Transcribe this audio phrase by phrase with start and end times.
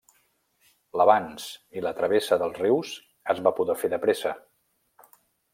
[1.01, 1.45] L'avanç
[1.81, 2.97] i la travessa dels rius
[3.35, 4.37] es va poder fer de pressa.